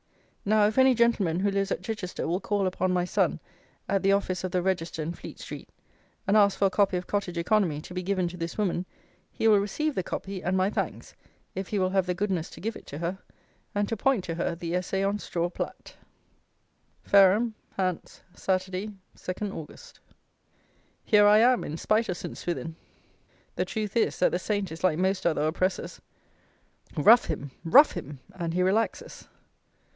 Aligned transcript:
Now, 0.43 0.65
if 0.65 0.79
any 0.79 0.95
gentleman 0.95 1.41
who 1.41 1.51
lives 1.51 1.71
at 1.71 1.83
Chichester 1.83 2.27
will 2.27 2.39
call 2.39 2.65
upon 2.65 2.91
my 2.91 3.05
Son, 3.05 3.39
at 3.87 4.01
the 4.01 4.11
Office 4.13 4.43
of 4.43 4.51
the 4.51 4.63
Register 4.63 5.03
in 5.03 5.13
Fleet 5.13 5.39
Street, 5.39 5.69
and 6.25 6.35
ask 6.35 6.57
for 6.57 6.65
a 6.65 6.69
copy 6.71 6.97
of 6.97 7.05
Cottage 7.05 7.37
Economy, 7.37 7.79
to 7.81 7.93
be 7.93 8.01
given 8.01 8.27
to 8.29 8.35
this 8.35 8.57
woman, 8.57 8.87
he 9.31 9.47
will 9.47 9.59
receive 9.59 9.93
the 9.93 10.01
copy, 10.01 10.41
and 10.41 10.57
my 10.57 10.71
thanks, 10.71 11.13
if 11.53 11.67
he 11.67 11.77
will 11.77 11.91
have 11.91 12.07
the 12.07 12.15
goodness 12.15 12.49
to 12.49 12.59
give 12.59 12.75
it 12.75 12.87
to 12.87 12.97
her, 12.97 13.19
and 13.75 13.87
to 13.87 13.95
point 13.95 14.23
to 14.23 14.33
her 14.33 14.55
the 14.55 14.73
Essay 14.73 15.03
on 15.03 15.19
Straw 15.19 15.51
Plat. 15.51 15.95
Fareham 17.03 17.53
(Hants), 17.77 18.21
Saturday, 18.33 18.89
2 19.15 19.51
August. 19.53 19.99
Here 21.05 21.27
I 21.27 21.37
am 21.37 21.63
in 21.63 21.77
spite 21.77 22.09
of 22.09 22.17
St. 22.17 22.35
Swithin! 22.35 22.75
The 23.55 23.65
truth 23.65 23.95
is, 23.95 24.17
that 24.17 24.31
the 24.31 24.39
Saint 24.39 24.71
is 24.71 24.83
like 24.83 24.97
most 24.97 25.27
other 25.27 25.45
oppressors; 25.45 26.01
rough 26.97 27.25
him! 27.25 27.51
rough 27.63 27.91
him! 27.91 28.19
and 28.33 28.55
he 28.55 28.63
relaxes. 28.63 29.27